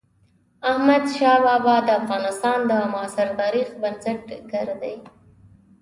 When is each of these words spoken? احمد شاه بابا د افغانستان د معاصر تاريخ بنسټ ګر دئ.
احمد 0.69 1.03
شاه 1.17 1.39
بابا 1.45 1.75
د 1.83 1.89
افغانستان 2.01 2.59
د 2.69 2.71
معاصر 2.91 3.27
تاريخ 3.41 3.67
بنسټ 3.81 4.21
ګر 4.51 4.67
دئ. 4.81 4.95